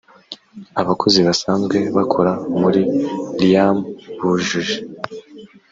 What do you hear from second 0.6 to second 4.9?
abakozi basanzwe bakora muri riam bujuje